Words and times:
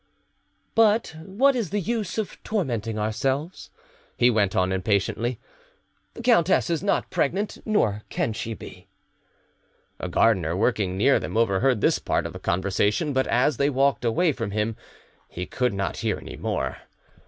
"But 0.73 1.15
what 1.23 1.55
is 1.55 1.69
the 1.69 1.79
use 1.79 2.17
of 2.17 2.41
tormenting 2.43 2.97
ourselves?" 2.97 3.69
he 4.17 4.31
went 4.31 4.55
on 4.55 4.71
impatiently; 4.71 5.39
"the 6.15 6.23
countess 6.23 6.71
is 6.71 6.81
not 6.81 7.11
pregnant, 7.11 7.59
nor 7.65 8.01
can 8.09 8.33
she 8.33 8.55
be." 8.55 8.87
A 9.99 10.09
gardener 10.09 10.57
working 10.57 10.97
near 10.97 11.19
them 11.19 11.37
overheard 11.37 11.81
this 11.81 11.99
part 11.99 12.25
of 12.25 12.33
the 12.33 12.39
conversation, 12.39 13.13
but 13.13 13.27
as 13.27 13.57
they 13.57 13.69
walked 13.69 14.03
away 14.03 14.31
from 14.31 14.49
him 14.49 14.75
he 15.27 15.45
could 15.45 15.71
not 15.71 15.97
hear 15.97 16.17
any 16.17 16.35
more. 16.35 16.77